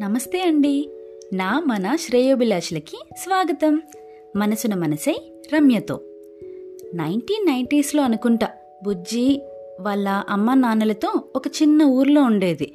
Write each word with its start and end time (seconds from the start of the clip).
నమస్తే 0.00 0.42
అండి. 0.42 0.90
నా 1.32 1.60
మన 1.60 1.96
శ్రేయోభిలాషులకి 1.96 2.98
స్వాగతం. 3.18 3.82
మనసున 4.36 4.74
మనసై 4.74 5.32
రమ్యతో. 5.54 6.00
నైన్టీన్ 6.94 7.46
నైంటీస్లో 7.46 8.02
అనుకుంటా 8.02 8.48
బుజ్జి 8.84 9.42
వాళ్ళ 9.80 10.08
అమ్మ 10.08 10.54
నాన్నలతో 10.54 11.22
ఒక 11.36 11.46
చిన్న 11.46 11.82
ఊర్లో 11.82 12.22
ఉండేది. 12.22 12.74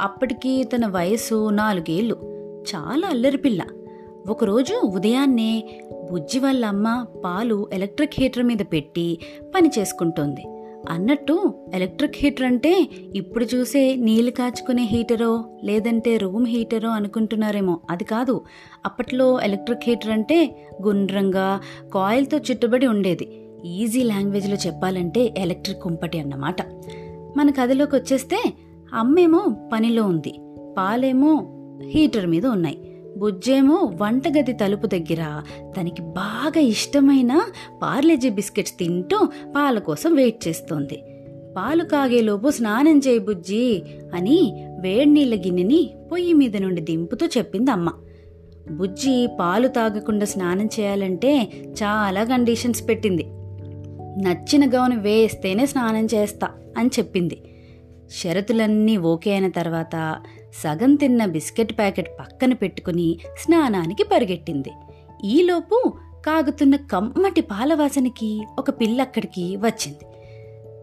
అప్పటికి 0.00 0.64
తన 0.64 0.86
వయసు 0.86 1.50
నాలుగేళ్ళు. 1.50 2.16
చాలా 2.74 3.08
అల్లరి 3.08 3.36
పిల్ల. 3.36 3.64
ఒకరోజు 4.28 4.74
ఉదయాన్నే 4.74 5.80
బుజ్జి 6.10 6.38
వాళ్ళ 6.38 6.64
అమ్మ 6.64 7.06
పాలు 7.24 7.70
ఎలక్ట్రిక్ 7.72 8.14
హీటర్ 8.18 8.42
మీద 8.42 8.58
పెట్టి 8.72 9.18
పని 9.54 9.70
చేసుకుంటోంది. 9.78 10.44
అన్నట్టు 10.88 11.54
ఎలక్ట్రిక్ 11.74 12.14
హీటర్ 12.16 12.46
అంటే 12.46 12.88
ఇప్పుడు 13.14 13.44
చూసే 13.44 13.96
నీళ్ళు 13.96 14.30
కాచుకునే 14.30 14.82
హీటరో 14.82 15.44
లేదంటే 15.64 16.16
రూమ్ 16.16 16.46
హీటరో 16.46 16.90
అనుకుంటున్నారేమో. 16.90 17.80
అది 17.90 18.04
కాదు 18.04 18.44
అప్పట్లో 18.84 19.40
ఎలక్ట్రిక్ 19.40 19.80
హీటర్ 19.84 20.10
అంటే 20.10 20.66
గుండ్రంగా 20.82 21.60
కాయిల్తో 21.94 22.38
చుట్టుబడి 22.38 22.86
ఉండేది. 22.86 23.46
ఈజీ 23.64 24.02
లాంగ్వేజ్లో 24.02 24.56
చెప్పాలంటే 24.56 25.34
ఎలక్ట్రిక్ 25.38 25.82
కుంపటి 25.82 26.20
అన్నమాట. 26.20 26.62
మన 27.36 27.50
కథలోకి 27.50 27.96
వచ్చేస్తే 27.96 28.52
అమ్మేమో 28.94 29.70
పనిలో 29.72 30.02
ఉంది 30.04 30.40
పాలేమో 30.78 31.56
హీటర్ 31.82 32.26
మీద 32.26 32.46
ఉన్నాయి. 32.46 32.89
బుజ్జేమో 33.16 33.92
వంటగది 34.00 34.52
తలుపు 34.52 34.86
దగ్గర 34.86 35.42
తనకి 35.80 36.02
బాగా 36.02 36.60
ఇష్టమైన 36.60 37.42
పార్లేజీ 37.82 38.30
బిస్కెట్స్ 38.30 38.78
తింటూ 38.78 39.28
పాల 39.56 39.78
కోసం 39.78 40.14
వెయిట్ 40.14 40.48
చేస్తోంది. 40.48 41.02
పాలు 41.56 41.84
కాగేలోపు 41.84 42.50
స్నానం 42.50 42.98
చేయి 42.98 43.18
బుజ్జి 43.18 43.82
అని 44.14 44.66
వేడినీళ్ళ 44.80 45.34
గిన్నెని 45.34 45.94
పొయ్యి 46.12 46.32
మీద 46.32 46.56
నుండి 46.56 46.80
దింపుతూ 46.80 47.26
చెప్పింది 47.26 47.70
అమ్మ. 47.70 47.92
బుజ్జి 48.70 49.28
పాలు 49.40 49.68
తాగకుండా 49.68 50.26
స్నానం 50.26 50.66
చేయాలంటే 50.66 51.52
చాలా 51.82 52.24
కండిషన్స్ 52.24 52.88
పెట్టింది. 52.88 53.24
నచ్చిన 54.24 54.74
గౌను 54.74 55.00
వేస్తేనే 55.00 55.66
స్నానం 55.66 56.04
చేస్తా 56.14 56.48
అని 56.78 56.88
చెప్పింది. 56.88 57.42
షరతులన్నీ 58.10 58.96
ఓకే 58.96 59.30
అయిన 59.32 59.50
తర్వాత 59.50 60.18
సగం 60.54 60.94
తిన్న 60.94 61.26
బిస్కెట్ 61.26 61.78
ప్యాకెట్ 61.78 62.20
పక్కన 62.20 62.52
పెట్టుకుని 62.52 63.18
స్నానానికి 63.38 64.02
పరిగెట్టింది. 64.02 64.70
ఈలోపు 65.24 65.92
కాగుతున్న 66.26 66.76
కమ్మటి 66.76 67.40
పాలవాసనకి 67.40 68.46
ఒక 68.58 68.70
పిల్ల 68.70 69.00
అక్కడికి 69.00 69.56
వచ్చింది. 69.56 70.04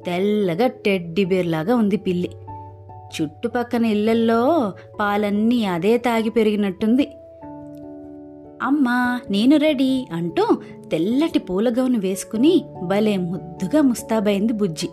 తెల్లగా 0.05 0.67
టెడ్డిబేర్లాగా 0.67 1.75
ఉంది 1.75 1.97
పిల్లి. 1.97 2.29
చుట్టుపక్కన 3.21 3.85
ఇళ్ళల్లో 3.85 4.73
పాలన్నీ 4.99 5.65
అదే 5.65 5.97
తాగి 5.97 6.29
పెరిగినట్టుంది. 6.29 7.11
అమ్మా 8.61 9.19
నేను 9.31 9.57
రెడీ 9.57 10.07
అంటూ 10.11 10.57
తెల్లటి 10.91 11.39
పూలగౌను 11.39 11.99
వేసుకుని 11.99 12.65
భలే 12.83 13.17
ముద్దుగా 13.17 13.81
ముస్తాబైంది 13.81 14.53
బుజ్జి. 14.53 14.89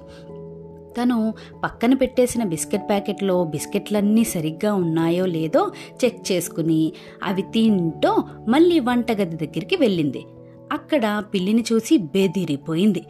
తను 1.00 1.34
పక్కన 1.64 1.94
పెట్టేసిన 1.94 2.44
బిస్కెట్ 2.44 2.88
ప్యాకెట్లో 2.88 3.44
బిస్కెట్లన్నీ 3.44 4.24
సరిగ్గా 4.24 4.74
ఉన్నాయో 4.74 5.26
లేదో 5.26 5.72
చెక్ 6.04 6.32
చేసుకుని 6.32 6.92
అవి 7.24 7.42
తింటూ 7.42 8.24
మళ్ళీ 8.48 8.80
వంటగది 8.80 9.46
దగ్గరికి 9.46 9.76
వెళ్ళింది. 9.76 10.24
అక్కడ 10.72 11.22
పిల్లిని 11.34 11.64
చూసి 11.72 11.96
బెదిరిపోయింది. 11.96 13.00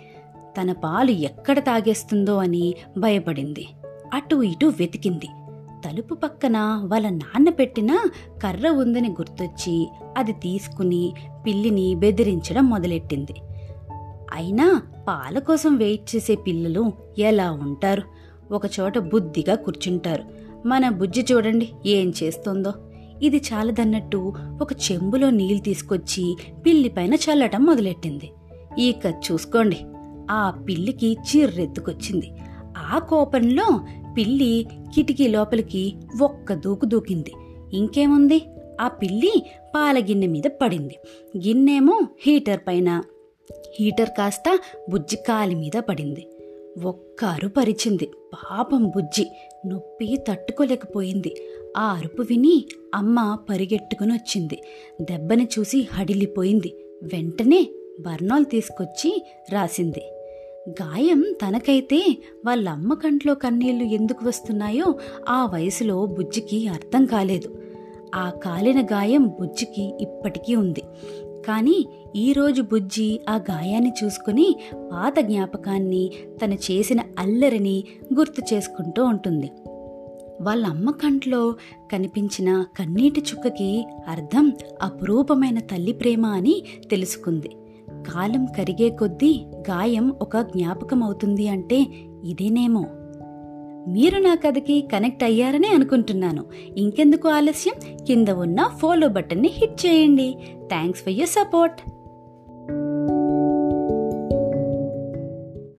తన 0.60 0.72
పాలు 0.72 1.10
ఎక్కడ 1.10 1.58
తాగేస్తుందో 1.58 2.36
అని 2.36 2.74
భయపడింది. 2.98 3.66
అటు 4.14 4.42
ఇటు 4.42 4.66
వెతికింది. 4.66 5.28
తలుపు 5.84 6.14
పక్కన 6.14 6.80
వాళ్ళ 6.84 7.08
నాన్న 7.08 7.48
పెట్టిన 7.48 7.98
కర్ర 8.42 8.68
ఉందని 8.68 9.08
గుర్తొచ్చి 9.08 9.88
అది 10.18 10.32
తీసుకుని 10.32 11.12
పిల్లిని 11.46 11.94
బెదిరించడం 11.94 12.66
మొదలెట్టింది. 12.66 13.34
అయినా 14.34 14.82
పాల 15.08 15.38
కోసం 15.38 15.76
వెయిట్ 15.76 16.16
చేసే 16.16 16.34
పిల్లలు 16.34 16.92
ఎలా 17.18 17.52
ఉంటారు? 17.52 18.02
ఒకచోట 18.54 18.98
బుద్ధిగా 18.98 19.54
కూర్చుంటారు. 19.54 20.24
మన 20.68 20.88
బుజ్జి 20.88 21.26
చూడండి 21.32 21.68
ఏం 21.86 22.12
చేస్తుందో. 22.22 22.72
ఇది 23.22 23.36
చాలదన్నట్టు 23.36 24.32
ఒక 24.62 24.72
చెంబులో 24.72 25.30
నీళ్ళు 25.30 25.62
తీసుకొచ్చి 25.62 26.36
పిల్లి 26.66 26.88
పైన 26.88 27.14
చల్లటం 27.14 27.64
మొదలెట్టింది. 27.64 28.30
ఇక 28.78 29.06
చూసుకోండి 29.06 29.76
ఆ 30.30 30.50
పిల్లికి 30.50 31.12
చిర్రెత్తుకొచ్చింది 31.12 32.30
ఆ 32.78 32.98
కోపంలో 32.98 33.80
పిల్లి 34.18 34.66
కిటికీ 34.94 35.28
లోపలికి 35.28 35.94
ఒక్క 36.22 36.52
దూకు 36.52 36.84
దూకింది. 36.84 37.32
ఇంకేముంది? 37.76 38.42
ఆ 38.80 38.88
పిల్లి 38.88 39.42
పాల 39.76 39.98
గిన్నె 39.98 40.26
మీద 40.26 40.50
పడింది. 40.62 40.98
గిన్నెమో 41.38 42.00
హీటర్ 42.26 42.60
పైన 42.68 43.02
హీటర్ 43.80 44.10
కాస్త 44.10 44.58
బుజ్జి 44.90 45.16
కాలి 45.16 45.54
మీద 45.54 45.78
పడింది. 45.78 46.26
ఒక్క 46.84 47.24
అరుపరిచింది 47.24 48.06
పాపం 48.06 48.88
బుజ్జి 48.88 49.30
నొప్పి 49.66 50.18
తట్టుకోలేకపోయింది. 50.28 51.36
ఆ 51.76 51.92
అరుపు 51.92 52.22
విని 52.22 52.68
అమ్మ 52.94 53.38
పరిగెట్టుకుని 53.50 54.12
వచ్చింది. 54.12 54.62
దెబ్బని 55.00 55.48
చూసి 55.58 55.88
హడిలిపోయింది. 55.92 56.84
వెంటనే 57.02 57.68
బర్నాల్ 58.00 58.44
తీసుకొచ్చి 58.44 59.24
రాసింది. 59.52 60.02
గాయం 60.68 61.24
తనకైతే 61.42 62.16
వాళ్ళ 62.46 62.68
అమ్మ 62.68 62.94
కంట్లో 62.94 63.34
కన్నీళ్ళు 63.34 63.84
ఎందుకు 63.84 64.28
వస్తున్నాయో 64.28 64.94
ఆ 65.28 65.46
వయసులో 65.46 66.06
బుజ్జికి 66.06 66.68
అర్థం 66.68 67.06
కాలేదు. 67.06 67.62
ఆ 68.14 68.30
కాలిన 68.30 68.86
గాయం 68.86 69.26
బుజ్జికి 69.26 69.94
ఇప్పటికీ 70.00 70.54
ఉంది. 70.54 70.82
కానీ 71.46 71.86
ఈరోజు 72.16 72.62
బుజ్జి 72.62 73.20
ఆ 73.28 73.36
గాయాన్ని 73.36 73.92
చూసుకుని 74.04 74.56
పాత 74.92 75.20
జ్ఞాపకాన్ని 75.20 76.10
తను 76.44 76.54
చేసిన 76.54 77.00
అల్లరిని 77.18 77.84
గుర్తు 78.14 78.54
చేసుకుంటూ 78.54 79.04
ఉంటుంది. 79.04 79.50
వాళ్ళ 80.40 80.66
అమ్మ 80.66 80.90
కంట్లో 80.90 81.54
కనిపించిన 81.92 82.64
కన్నీటి 82.78 83.20
చుక్కకి 83.20 83.86
అర్థం 84.08 84.52
అపురూపమైన 84.82 85.58
తల్లి 85.58 85.92
ప్రేమ 85.92 86.26
అని 86.26 86.62
తెలుసుకుంది. 86.90 87.48
కాలం 88.12 88.46
కరిగే 88.46 88.88
కొద్దీ 88.88 89.44
గాయం 89.70 90.14
ఒక 90.22 90.36
జ్ఞాపకం 90.38 91.02
అవుతుంది 91.02 91.48
అంటే 91.48 91.86
ఇదేనేమో. 92.24 92.84
మీరు 93.88 94.18
నా 94.18 94.34
కథకి 94.34 94.88
కనెక్ట్ 94.92 95.24
అయ్యారని 95.24 95.68
అనుకుంటున్నాను. 95.68 96.44
ఇంకెందుకు 96.76 97.28
ఆలస్యం? 97.28 97.96
కింద 98.06 98.28
ఉన్న 98.28 98.70
ఫాలో 98.82 99.08
బటన్ని 99.08 99.48
హిట్ 99.48 99.86
చేయండి. 99.86 100.36
Thanks 100.68 101.02
for 101.02 101.12
your 101.12 101.28
support 101.28 101.90